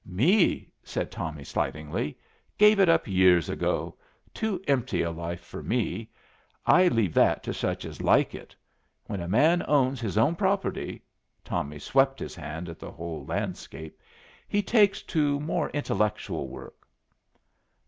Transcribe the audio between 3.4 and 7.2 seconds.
ago; too empty a life for me. I leave